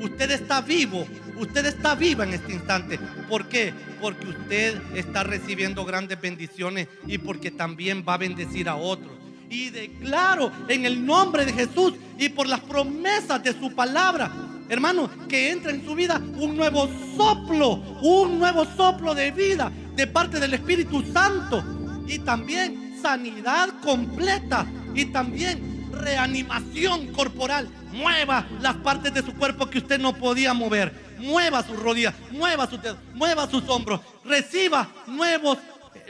Usted 0.00 0.30
está 0.30 0.60
vivo, 0.60 1.06
usted 1.36 1.66
está 1.66 1.94
viva 1.94 2.24
en 2.24 2.34
este 2.34 2.52
instante. 2.52 2.98
¿Por 3.28 3.48
qué? 3.48 3.74
Porque 4.00 4.28
usted 4.28 4.80
está 4.94 5.24
recibiendo 5.24 5.84
grandes 5.84 6.20
bendiciones 6.20 6.86
y 7.06 7.18
porque 7.18 7.50
también 7.50 8.04
va 8.08 8.14
a 8.14 8.18
bendecir 8.18 8.68
a 8.68 8.76
otros 8.76 9.18
y 9.50 9.70
declaro 9.70 10.52
en 10.68 10.84
el 10.84 11.04
nombre 11.04 11.44
de 11.44 11.52
Jesús 11.52 11.94
y 12.18 12.28
por 12.28 12.46
las 12.46 12.60
promesas 12.60 13.42
de 13.42 13.58
su 13.58 13.74
palabra, 13.74 14.30
hermano, 14.68 15.10
que 15.28 15.50
entra 15.50 15.70
en 15.70 15.84
su 15.84 15.94
vida 15.94 16.20
un 16.38 16.56
nuevo 16.56 16.88
soplo, 17.16 17.74
un 18.02 18.38
nuevo 18.38 18.64
soplo 18.76 19.14
de 19.14 19.30
vida 19.30 19.72
de 19.94 20.06
parte 20.06 20.38
del 20.38 20.54
Espíritu 20.54 21.02
Santo 21.12 21.64
y 22.06 22.18
también 22.20 22.98
sanidad 23.02 23.68
completa 23.82 24.66
y 24.94 25.06
también 25.06 25.90
reanimación 25.92 27.12
corporal. 27.12 27.68
Mueva 27.92 28.46
las 28.60 28.76
partes 28.76 29.12
de 29.12 29.22
su 29.22 29.34
cuerpo 29.34 29.68
que 29.68 29.78
usted 29.78 29.98
no 29.98 30.14
podía 30.14 30.54
mover. 30.54 31.08
Mueva 31.18 31.62
sus 31.66 31.78
rodillas, 31.78 32.14
mueva 32.30 32.68
sus 32.68 32.80
dedos, 32.80 33.50
sus 33.50 33.68
hombros. 33.68 34.00
Reciba 34.24 34.88
nuevos, 35.06 35.58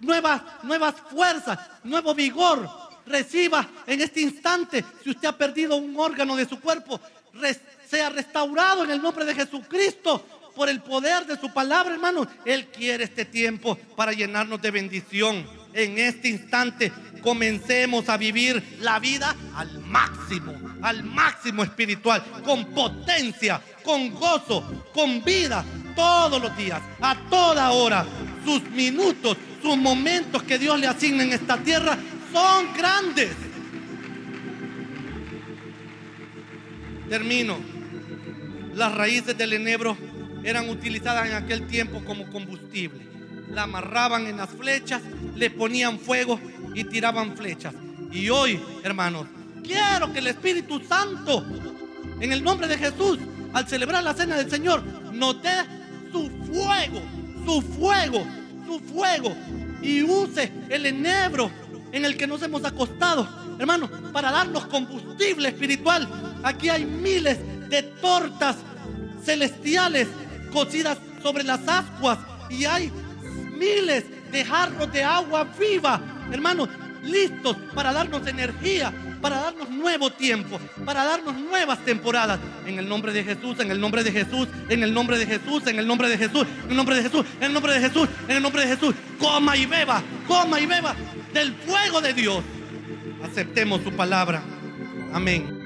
nuevas, 0.02 0.42
nuevas 0.64 0.94
fuerzas, 1.10 1.58
nuevo 1.84 2.14
vigor, 2.14 2.68
reciba 3.06 3.66
en 3.86 4.00
este 4.00 4.20
instante, 4.20 4.84
si 5.02 5.10
usted 5.10 5.28
ha 5.28 5.36
perdido 5.36 5.76
un 5.76 5.94
órgano 5.98 6.36
de 6.36 6.46
su 6.46 6.60
cuerpo, 6.60 7.00
sea 7.88 8.10
restaurado 8.10 8.84
en 8.84 8.90
el 8.90 9.02
nombre 9.02 9.24
de 9.24 9.34
Jesucristo 9.34 10.24
por 10.54 10.68
el 10.68 10.80
poder 10.80 11.24
de 11.26 11.38
su 11.38 11.52
palabra, 11.52 11.94
hermano. 11.94 12.26
Él 12.44 12.66
quiere 12.66 13.04
este 13.04 13.24
tiempo 13.24 13.76
para 13.96 14.12
llenarnos 14.12 14.60
de 14.60 14.70
bendición. 14.70 15.46
En 15.72 15.98
este 15.98 16.28
instante 16.28 16.92
comencemos 17.22 18.08
a 18.08 18.16
vivir 18.16 18.78
la 18.80 18.98
vida 18.98 19.34
al 19.54 19.78
máximo, 19.80 20.52
al 20.82 21.04
máximo 21.04 21.62
espiritual, 21.62 22.24
con 22.44 22.66
potencia, 22.66 23.60
con 23.84 24.10
gozo, 24.10 24.86
con 24.92 25.22
vida, 25.22 25.64
todos 25.94 26.42
los 26.42 26.56
días, 26.56 26.80
a 27.00 27.16
toda 27.30 27.70
hora. 27.70 28.04
Sus 28.44 28.62
minutos, 28.70 29.36
sus 29.62 29.76
momentos 29.76 30.42
que 30.42 30.58
Dios 30.58 30.78
le 30.80 30.86
asigna 30.86 31.22
en 31.22 31.32
esta 31.32 31.56
tierra 31.58 31.96
son 32.32 32.72
grandes. 32.74 33.30
Termino. 37.08 37.77
Las 38.78 38.94
raíces 38.94 39.36
del 39.36 39.54
enebro 39.54 39.98
eran 40.44 40.70
utilizadas 40.70 41.28
en 41.28 41.34
aquel 41.34 41.66
tiempo 41.66 42.00
como 42.04 42.30
combustible. 42.30 43.04
La 43.50 43.64
amarraban 43.64 44.28
en 44.28 44.36
las 44.36 44.50
flechas, 44.50 45.02
le 45.34 45.50
ponían 45.50 45.98
fuego 45.98 46.38
y 46.74 46.84
tiraban 46.84 47.36
flechas. 47.36 47.74
Y 48.12 48.28
hoy, 48.28 48.60
hermanos, 48.84 49.26
quiero 49.64 50.12
que 50.12 50.20
el 50.20 50.28
Espíritu 50.28 50.80
Santo, 50.88 51.44
en 52.20 52.32
el 52.32 52.44
nombre 52.44 52.68
de 52.68 52.78
Jesús, 52.78 53.18
al 53.52 53.66
celebrar 53.66 54.04
la 54.04 54.14
cena 54.14 54.36
del 54.36 54.48
Señor, 54.48 54.84
nos 55.12 55.38
su 56.12 56.30
fuego, 56.52 57.02
su 57.44 57.60
fuego, 57.60 58.24
su 58.64 58.78
fuego 58.78 59.36
y 59.82 60.04
use 60.04 60.52
el 60.68 60.86
enebro 60.86 61.50
en 61.90 62.04
el 62.04 62.16
que 62.16 62.28
nos 62.28 62.40
hemos 62.44 62.64
acostado, 62.64 63.28
hermano, 63.58 63.90
para 64.12 64.30
darnos 64.30 64.66
combustible 64.66 65.48
espiritual. 65.48 66.08
Aquí 66.44 66.68
hay 66.68 66.84
miles 66.84 67.38
de 67.68 67.82
tortas 67.82 68.56
celestiales 69.24 70.08
cocidas 70.52 70.98
sobre 71.22 71.44
las 71.44 71.60
ascuas 71.66 72.18
y 72.48 72.64
hay 72.64 72.90
miles 73.58 74.04
de 74.30 74.44
jarros 74.44 74.90
de 74.92 75.02
agua 75.02 75.46
viva, 75.58 76.00
hermano, 76.32 76.68
listos 77.02 77.56
para 77.74 77.92
darnos 77.92 78.26
energía, 78.26 78.92
para 79.20 79.40
darnos 79.40 79.70
nuevo 79.70 80.10
tiempo, 80.10 80.60
para 80.84 81.04
darnos 81.04 81.34
nuevas 81.36 81.84
temporadas. 81.84 82.38
En 82.66 82.78
el 82.78 82.88
nombre 82.88 83.12
de 83.12 83.24
Jesús, 83.24 83.58
en 83.60 83.70
el 83.70 83.80
nombre 83.80 84.04
de 84.04 84.12
Jesús, 84.12 84.48
en 84.68 84.82
el 84.82 84.92
nombre 84.92 85.18
de 85.18 85.26
Jesús, 85.26 85.66
en 85.66 85.78
el 85.78 85.86
nombre 85.86 86.08
de 86.08 86.18
Jesús, 86.18 86.46
en 86.64 86.70
el 86.70 86.76
nombre 86.76 86.96
de 86.96 87.02
Jesús, 87.02 87.26
en 87.38 87.44
el 87.44 87.52
nombre 87.52 87.74
de 87.74 87.80
Jesús, 87.80 88.08
en 88.28 88.36
el 88.36 88.42
nombre 88.42 88.62
de 88.62 88.76
Jesús. 88.76 88.94
Coma 89.18 89.56
y 89.56 89.66
beba, 89.66 90.02
coma 90.26 90.60
y 90.60 90.66
beba 90.66 90.94
del 91.32 91.52
fuego 91.54 92.00
de 92.00 92.14
Dios. 92.14 92.42
Aceptemos 93.22 93.82
su 93.82 93.92
palabra. 93.92 94.42
Amén. 95.12 95.57